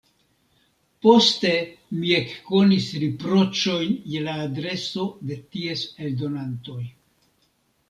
[1.05, 1.51] Poste
[1.97, 6.83] mi ekkonis riproĉojn je la adreso de ties eldonantoj.